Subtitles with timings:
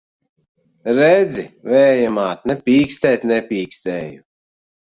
[0.99, 1.43] Redzi,
[1.73, 2.49] Vēja māt!
[2.53, 4.21] Ne pīkstēt nepīkstēju!